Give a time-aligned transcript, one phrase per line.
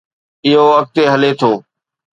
[0.47, 1.51] اهو اڳتي هلي ٿو.